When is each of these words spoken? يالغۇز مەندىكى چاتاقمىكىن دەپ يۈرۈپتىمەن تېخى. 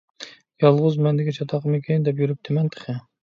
يالغۇز 0.63 0.97
مەندىكى 1.07 1.35
چاتاقمىكىن 1.37 2.07
دەپ 2.09 2.25
يۈرۈپتىمەن 2.25 2.73
تېخى. 2.77 2.97